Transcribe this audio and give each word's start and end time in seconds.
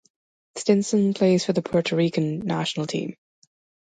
Stinson 0.55 1.13
plays 1.13 1.45
for 1.45 1.53
the 1.53 1.61
Puerto 1.61 1.95
Rican 1.95 2.39
national 2.39 2.87
team. 2.87 3.15